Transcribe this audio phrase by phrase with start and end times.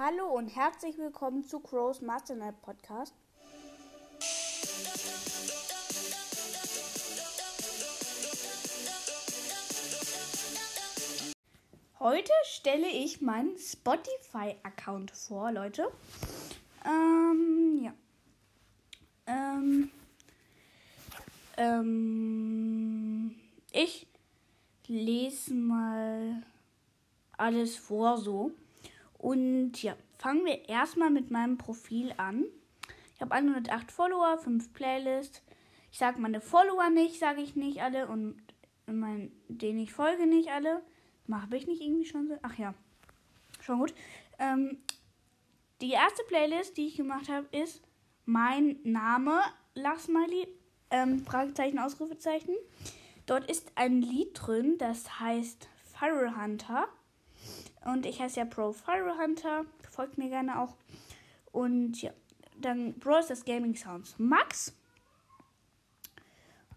[0.00, 3.12] Hallo und herzlich willkommen zu Crows Master Night Podcast.
[11.98, 15.88] Heute stelle ich meinen Spotify-Account vor, Leute.
[16.86, 17.92] Ähm, ja.
[19.26, 19.90] Ähm,
[21.56, 23.34] ähm,
[23.72, 24.06] ich
[24.86, 26.44] lese mal
[27.36, 28.52] alles vor so.
[29.18, 32.44] Und ja, fangen wir erstmal mit meinem Profil an.
[33.14, 35.42] Ich habe 108 Follower, 5 Playlists.
[35.90, 38.06] Ich sage meine Follower nicht, sage ich nicht alle.
[38.06, 38.40] Und
[38.86, 40.82] mein, denen ich folge nicht alle.
[41.26, 42.38] Mache ich nicht irgendwie schon so?
[42.42, 42.74] Ach ja,
[43.60, 43.92] schon gut.
[44.38, 44.78] Ähm,
[45.80, 47.82] die erste Playlist, die ich gemacht habe, ist
[48.24, 49.40] mein Name,
[49.74, 50.48] Lachsmiley,
[50.90, 52.54] ähm, Fragezeichen, Ausrufezeichen.
[53.26, 56.88] Dort ist ein Lied drin, das heißt Fire Hunter.
[57.84, 59.64] Und ich heiße ja Pro Fire Hunter.
[59.90, 60.74] Folgt mir gerne auch.
[61.52, 62.12] Und ja,
[62.60, 64.74] dann Bros das Gaming Sounds Max.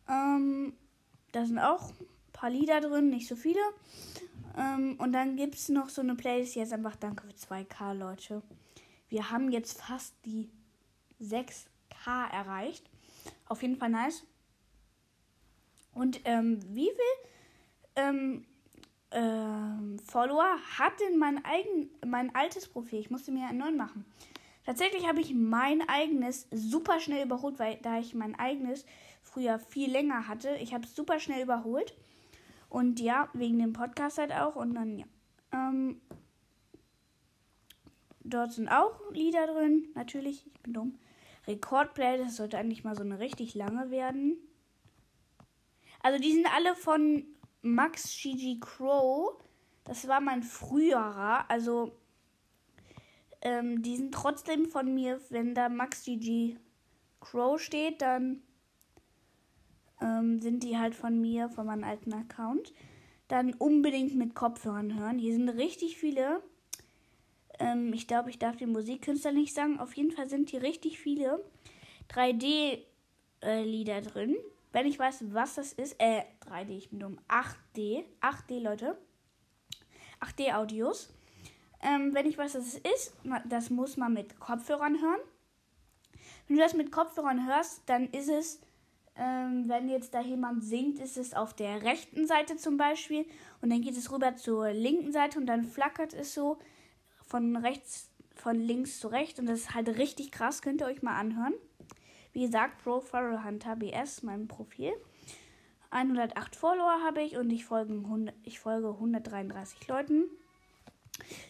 [0.08, 0.73] Ähm,
[1.31, 3.61] da sind auch ein paar Lieder drin, nicht so viele.
[4.58, 8.42] Ähm, und dann gibt es noch so eine Playlist, jetzt einfach Danke für 2K, Leute.
[9.09, 10.50] Wir haben jetzt fast die
[11.22, 12.89] 6K erreicht.
[13.48, 14.23] Auf jeden Fall nice.
[15.94, 17.31] Und ähm, wie viel
[17.95, 18.45] ähm,
[19.12, 23.00] ähm, Follower hat denn mein, eigen, mein altes Profil?
[23.00, 24.06] Ich musste mir einen neuen machen.
[24.66, 28.86] Tatsächlich habe ich mein eigenes super schnell überholt, weil da ich mein eigenes
[29.22, 30.56] früher viel länger hatte.
[30.62, 31.95] Ich habe es super schnell überholt.
[32.70, 34.56] Und ja, wegen dem Podcast halt auch.
[34.56, 35.06] Und dann, ja.
[35.52, 36.00] Ähm,
[38.23, 39.89] dort sind auch Lieder drin.
[39.95, 41.00] Natürlich, ich bin dumm.
[41.48, 44.38] Rekordplay, das sollte eigentlich mal so eine richtig lange werden.
[46.04, 47.26] Also die sind alle von
[47.62, 49.40] Max Gigi Crow.
[49.84, 51.50] Das war mein früherer.
[51.50, 51.92] Also
[53.42, 56.58] ähm, die sind trotzdem von mir, wenn da Max Gigi
[57.20, 58.42] Crow steht, dann
[60.02, 62.73] ähm, sind die halt von mir, von meinem alten Account.
[63.27, 65.17] Dann unbedingt mit Kopfhörern hören.
[65.17, 66.43] Hier sind richtig viele.
[67.60, 69.80] Ähm, ich glaube, ich darf den Musikkünstler nicht sagen.
[69.80, 71.43] Auf jeden Fall sind hier richtig viele
[72.10, 74.36] 3D-Lieder äh, drin.
[74.71, 78.98] Wenn ich weiß, was das ist, äh, 3D, ich bin dumm, 8D, 8D, Leute.
[80.21, 81.14] 8D-Audios.
[81.82, 83.14] Ähm, wenn ich weiß, was es ist,
[83.45, 85.20] das muss man mit Kopfhörern hören.
[86.48, 88.61] Wenn du das mit Kopfhörern hörst, dann ist es,
[89.15, 93.26] ähm, wenn jetzt da jemand singt, ist es auf der rechten Seite zum Beispiel
[93.61, 96.60] und dann geht es rüber zur linken Seite und dann flackert es so
[97.26, 101.02] von rechts, von links zu rechts und das ist halt richtig krass, könnt ihr euch
[101.02, 101.54] mal anhören.
[102.33, 104.93] Wie gesagt, Profile Hunter BS, mein Profil.
[105.89, 110.23] 108 Follower habe ich und ich folge, 100, ich folge 133 Leuten.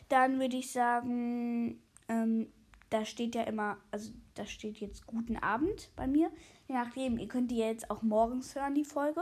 [0.09, 2.47] Dann würde ich sagen, ähm,
[2.89, 6.31] da steht ja immer, also da steht jetzt guten Abend bei mir.
[6.67, 9.21] Je nachdem, ihr könnt die jetzt auch morgens hören, die Folge.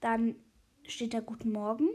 [0.00, 0.36] Dann
[0.86, 1.88] steht da guten Morgen.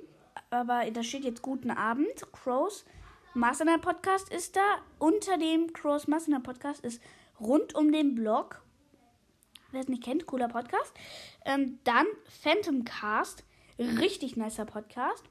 [0.50, 2.32] Aber da steht jetzt guten Abend.
[2.34, 2.86] Crows
[3.34, 4.80] Mastermind Podcast ist da.
[5.00, 7.02] Unter dem Crows Mastermind Podcast ist
[7.40, 8.65] rund um den Blog
[9.76, 10.94] wer es nicht kennt, cooler Podcast.
[11.46, 12.08] Ähm, dann
[12.42, 13.44] Phantom Cast,
[13.78, 15.24] richtig nicer Podcast.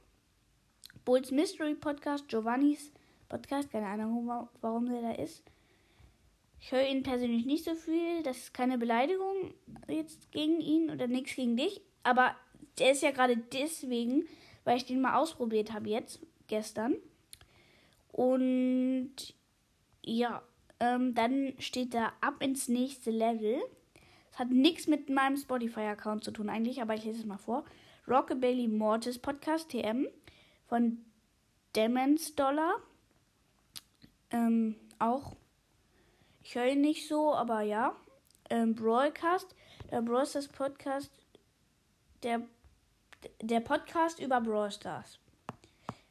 [1.04, 2.92] Bulls Mystery Podcast, Giovannis
[3.28, 5.42] Podcast, keine Ahnung, warum der da ist.
[6.60, 8.22] Ich höre ihn persönlich nicht so viel.
[8.22, 9.52] Das ist keine Beleidigung
[9.88, 11.82] jetzt gegen ihn oder nichts gegen dich.
[12.02, 12.34] Aber
[12.78, 14.26] der ist ja gerade deswegen,
[14.64, 16.96] weil ich den mal ausprobiert habe jetzt, gestern.
[18.12, 19.34] Und
[20.04, 20.42] ja,
[20.80, 23.60] ähm, dann steht da ab ins nächste Level.
[24.34, 27.64] Es hat nichts mit meinem Spotify-Account zu tun eigentlich, aber ich lese es mal vor.
[28.08, 30.08] Rockabilly Mortis Podcast TM
[30.66, 31.04] von
[31.76, 32.74] Demons Dollar.
[34.32, 35.36] Ähm, auch.
[36.42, 37.94] Ich höre ihn nicht so, aber ja.
[38.50, 39.54] Ähm, Broadcast.
[39.92, 41.12] Der Brawl Stars Podcast.
[42.24, 42.42] Der,
[43.40, 45.20] der Podcast über Brawl Stars.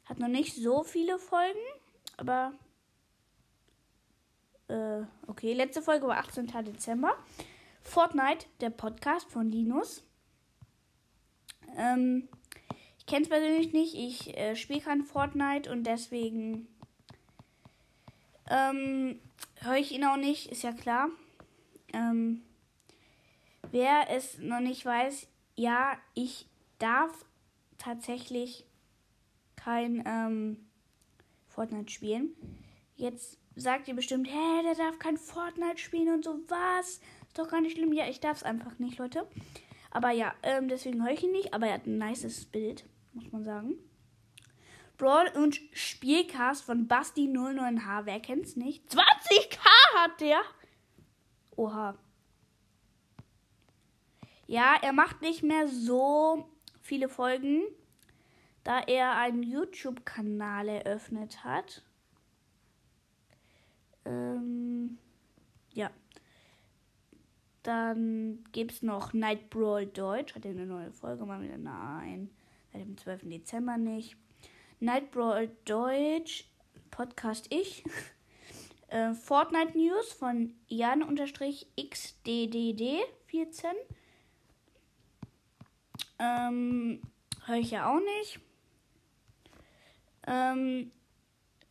[0.06, 1.58] Hat noch nicht so viele Folgen,
[2.16, 2.54] aber.
[4.68, 6.46] Äh, okay, letzte Folge war 18.
[6.64, 7.14] Dezember.
[7.84, 10.02] Fortnite, der Podcast von Linus.
[11.76, 12.28] Ähm,
[12.98, 13.94] ich kenne es persönlich nicht.
[13.94, 16.66] Ich äh, spiele kein Fortnite und deswegen
[18.50, 19.20] ähm,
[19.60, 21.08] höre ich ihn auch nicht, ist ja klar.
[21.92, 22.42] Ähm,
[23.70, 26.48] wer es noch nicht weiß, ja, ich
[26.78, 27.24] darf
[27.78, 28.66] tatsächlich
[29.56, 30.66] kein ähm,
[31.48, 32.34] Fortnite spielen.
[32.96, 37.00] Jetzt sagt ihr bestimmt, hä, der darf kein Fortnite spielen und so was
[37.34, 37.92] doch gar nicht schlimm.
[37.92, 39.26] Ja, ich darf es einfach nicht, Leute.
[39.90, 41.54] Aber ja, ähm, deswegen höre ich ihn nicht.
[41.54, 43.74] Aber er hat ein nices Bild, muss man sagen.
[44.96, 48.06] Brawl und Spielcast von Basti 09H.
[48.06, 48.88] Wer kennt's nicht?
[48.88, 49.58] 20k
[49.96, 50.40] hat der.
[51.56, 51.96] Oha.
[54.46, 56.48] Ja, er macht nicht mehr so
[56.80, 57.62] viele Folgen,
[58.62, 61.82] da er einen YouTube-Kanal eröffnet hat.
[64.04, 64.98] Ähm.
[67.64, 70.34] Dann gibt es noch Night Brawl Deutsch.
[70.34, 71.56] Hat er eine neue Folge mal wieder?
[71.56, 72.28] Nein.
[72.70, 73.22] Seit dem 12.
[73.24, 74.18] Dezember nicht.
[74.80, 76.44] Night Brawl Deutsch.
[76.90, 77.82] Podcast ich.
[78.88, 83.64] äh, Fortnite News von Jan-XDDD14.
[86.18, 87.00] Ähm,
[87.46, 88.40] höre ich ja auch nicht.
[90.26, 90.92] Ähm,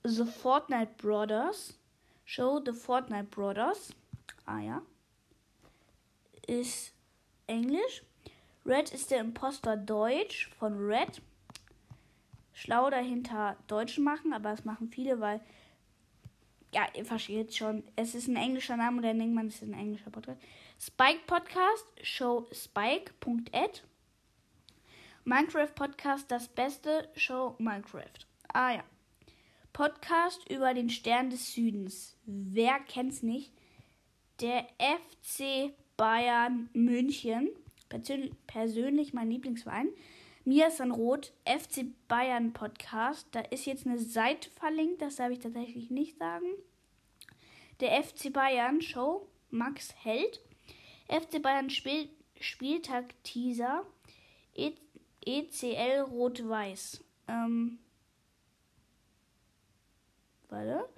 [0.04, 1.78] The Fortnite Brothers.
[2.26, 3.94] Show The Fortnite Brothers.
[4.48, 4.82] Ah ja.
[6.48, 6.94] Ist
[7.48, 8.04] Englisch.
[8.66, 11.22] Red ist der Imposter Deutsch von Red.
[12.54, 15.42] Schlau dahinter Deutsch machen, aber das machen viele, weil.
[16.74, 17.84] Ja, ihr versteht schon.
[17.96, 20.42] Es ist ein englischer Name und dann denkt man, es ist ein englischer Podcast.
[20.80, 23.82] Spike Podcast, Show Spike.ad.
[25.26, 28.28] Minecraft Podcast, das beste Show Minecraft.
[28.54, 28.84] Ah ja.
[29.72, 32.18] Podcast über den Stern des Südens.
[32.26, 33.54] Wer kennt's nicht?
[34.42, 37.50] Der FC Bayern München.
[38.48, 39.90] Persönlich mein Lieblingsverein.
[40.46, 43.28] Mia Sanroth, FC Bayern Podcast.
[43.32, 46.48] Da ist jetzt eine Seite verlinkt, das darf ich tatsächlich nicht sagen.
[47.80, 50.42] Der FC Bayern Show, Max Held.
[51.08, 52.10] FC Bayern Spiel,
[52.40, 53.86] Spieltag Teaser.
[55.26, 57.04] ECL Rot-Weiß.
[57.28, 57.80] Ähm.
[60.50, 60.90] Warte.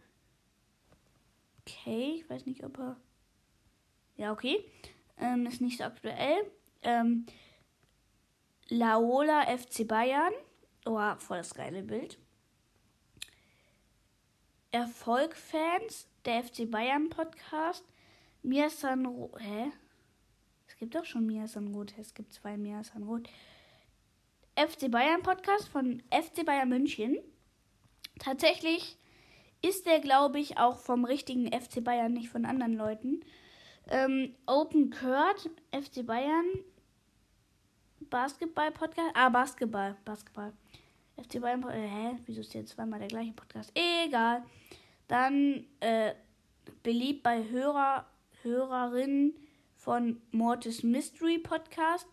[1.62, 2.98] Okay, ich weiß nicht, ob er.
[4.18, 4.64] Ja, okay.
[5.18, 6.52] Ähm, ist nicht so aktuell.
[6.82, 7.26] Ähm,
[8.70, 10.34] Laola FC Bayern.
[10.86, 12.18] Oh, voll das geile Bild.
[14.72, 17.86] Erfolgfans, der FC Bayern Podcast.
[18.44, 19.40] Mia Sanrot.
[19.40, 19.72] Hä?
[20.68, 21.94] Es gibt doch schon Mia Sanrot.
[21.98, 23.30] Es gibt zwei Mia Sanrot.
[24.56, 27.18] FC Bayern Podcast von FC Bayern München.
[28.20, 28.98] Tatsächlich
[29.62, 33.22] ist der, glaube ich, auch vom richtigen FC Bayern, nicht von anderen Leuten.
[33.88, 36.46] Ähm, Open Kurt, FC Bayern,
[38.10, 39.12] Basketball Podcast.
[39.14, 40.54] Ah, Basketball, Basketball.
[41.18, 42.20] FC Bayern, äh, hä?
[42.26, 43.72] Wieso ist jetzt zweimal der gleiche Podcast?
[43.76, 44.44] Egal.
[45.08, 46.14] Dann, äh,
[46.84, 48.06] beliebt bei Hörer,
[48.42, 49.34] Hörerinnen
[49.76, 52.08] von Mortis Mystery Podcast,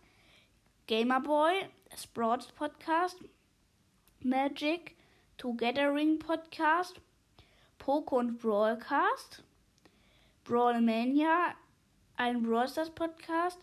[0.86, 1.52] Gamerboy,
[1.96, 3.18] Sports Podcast,
[4.20, 4.96] Magic,
[5.38, 7.00] Together Podcast,
[7.78, 9.42] Poco und Brawlcast,
[10.44, 11.54] Brawlmania,
[12.16, 13.58] ein Brawl Podcast,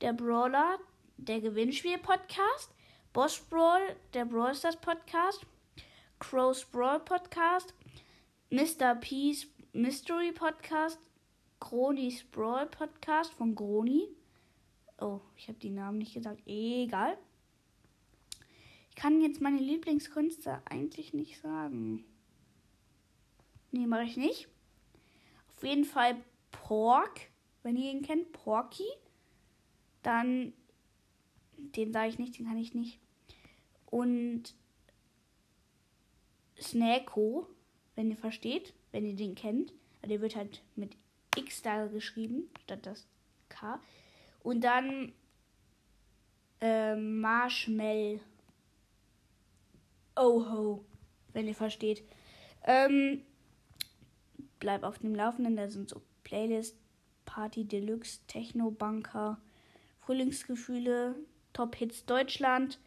[0.00, 0.78] der Brawler,
[1.16, 2.70] der Gewinnspiel-Podcast,
[3.12, 5.46] Boss Brawl, der Brawl Podcast,
[6.18, 7.74] Crow's Brawl Podcast,
[8.50, 8.94] Mr.
[8.96, 10.98] Peace Mystery Podcast,
[11.58, 14.08] Gronis Brawl Podcast von Groni.
[14.98, 16.40] Oh, ich habe die Namen nicht gesagt.
[16.46, 17.16] Egal
[19.00, 22.04] kann jetzt meine Lieblingskünstler eigentlich nicht sagen.
[23.70, 24.46] Nee, mache ich nicht.
[25.48, 26.16] Auf jeden Fall
[26.52, 27.30] Pork,
[27.62, 28.86] wenn ihr ihn kennt, Porky.
[30.02, 30.52] Dann,
[31.56, 32.98] den sage ich nicht, den kann ich nicht.
[33.86, 34.54] Und
[36.60, 37.46] Snacko,
[37.96, 39.72] wenn ihr versteht, wenn ihr den kennt.
[40.02, 40.96] Der wird halt mit
[41.36, 43.06] X da geschrieben, statt das
[43.48, 43.80] K.
[44.42, 45.12] Und dann
[46.60, 48.20] äh, Marshmallow.
[50.16, 50.84] Oho,
[51.32, 52.02] wenn ihr versteht.
[52.64, 53.22] Ähm,
[54.58, 56.76] bleib auf dem Laufenden, da sind so Playlist,
[57.24, 59.38] Party Deluxe, Techno Bunker,
[60.00, 61.16] Frühlingsgefühle,
[61.52, 62.78] Top Hits Deutschland.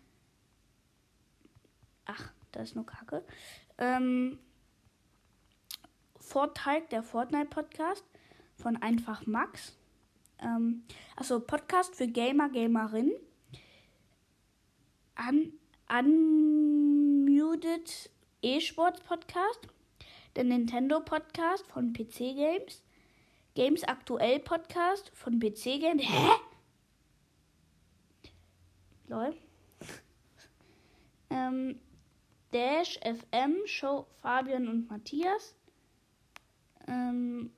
[2.05, 3.23] Ach, da ist nur Kacke.
[3.77, 4.39] Ähm,
[6.19, 8.05] Vorteil der Fortnite Podcast
[8.55, 9.77] von Einfach Max.
[10.39, 10.83] Ähm,
[11.15, 13.11] achso, Podcast für Gamer, Gamerin.
[15.15, 15.53] An,
[15.87, 16.33] an
[17.33, 18.09] Unmuted
[18.41, 19.67] E-Sports Podcast,
[20.35, 22.83] der Nintendo Podcast von PC Games,
[23.55, 26.01] Games Aktuell Podcast von PC Games.
[26.03, 26.29] Hä?
[29.07, 29.35] Lol.
[31.29, 31.79] ähm,
[32.51, 35.55] Dash FM Show Fabian und Matthias.
[36.87, 37.51] Ähm,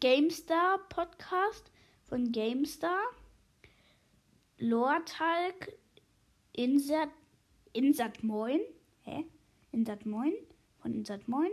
[0.00, 1.70] GameStar Podcast
[2.04, 3.02] von GameStar.
[4.58, 5.72] Lortalk
[6.54, 7.10] Insert
[7.74, 8.60] Insat Moin.
[9.02, 9.24] Hä?
[9.72, 10.32] Insat Moin?
[10.80, 11.50] Von Insat Moin.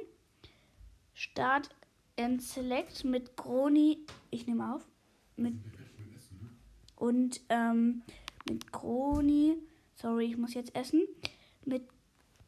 [1.14, 1.70] Start
[2.18, 4.06] and Select mit Groni.
[4.30, 4.86] Ich nehme auf.
[5.36, 5.56] Mit
[6.96, 8.04] und ähm,
[8.48, 9.58] mit Groni.
[9.96, 11.08] Sorry, ich muss jetzt essen.
[11.66, 11.84] Mit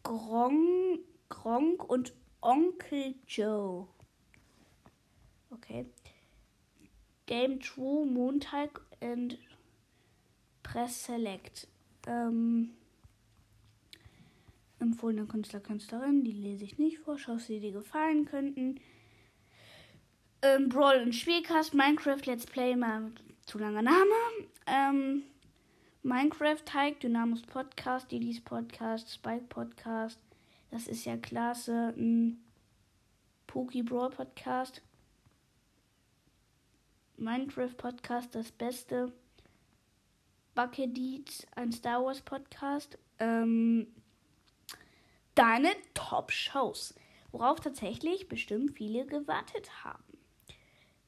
[0.03, 3.87] Gronk, Gronk und Onkel Joe.
[5.49, 5.85] Okay.
[7.25, 9.39] Game True, Montag und
[10.61, 11.67] Press Select.
[12.07, 12.71] Ähm,
[14.79, 17.17] empfohlene Künstler, Künstlerin, die lese ich nicht vor.
[17.17, 18.79] Schaust die dir gefallen könnten.
[20.45, 23.11] Ähm, Brawl und Spielcast, Minecraft Let's Play, mal
[23.47, 24.11] zu langer Name.
[24.67, 25.23] Ähm,
[26.03, 30.19] Minecraft Teig, Dynamos Podcast, Didis Podcast, Spike Podcast.
[30.69, 31.95] Das ist ja klasse.
[31.97, 32.43] Ein
[33.47, 34.83] Poki Brawl Podcast.
[37.17, 39.11] Minecraft Podcast, das Beste.
[40.53, 40.95] Bucket
[41.55, 42.99] ein Star Wars Podcast.
[43.17, 43.87] Ähm,
[45.33, 46.93] deine Top-Shows,
[47.31, 50.03] worauf tatsächlich bestimmt viele gewartet haben.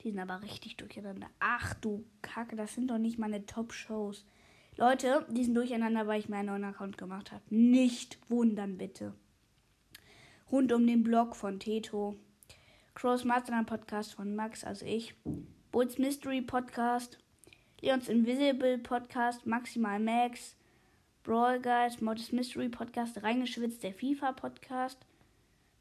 [0.08, 1.28] Die sind aber richtig durcheinander.
[1.42, 4.24] Ach du Kacke, das sind doch nicht meine Top-Shows.
[4.78, 7.44] Leute, die sind durcheinander, weil ich mir einen neuen Account gemacht habe.
[7.50, 9.14] Nicht wundern, bitte.
[10.50, 12.16] Rund um den Blog von Teto.
[12.96, 15.14] Cross Master Podcast von Max, also ich.
[15.74, 17.18] Bulls Mystery Podcast.
[17.82, 19.46] Leons Invisible Podcast.
[19.46, 20.56] Maximal Max.
[21.24, 25.06] Brawl Guys, Modest Mystery Podcast, Reingeschwitzt, der FIFA Podcast,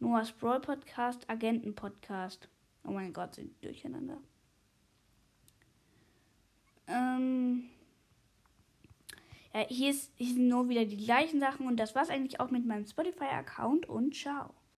[0.01, 2.49] Noah's Brawl Podcast, Agenten Podcast.
[2.87, 4.19] Oh mein Gott, sind durcheinander.
[6.87, 7.71] Ähm
[9.53, 12.51] ja, hier, ist, hier sind nur wieder die gleichen Sachen und das war's eigentlich auch
[12.51, 14.57] mit meinem Spotify-Account und ciao.